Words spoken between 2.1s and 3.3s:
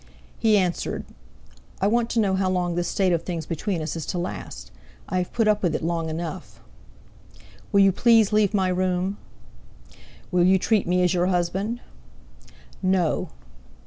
know how long this state of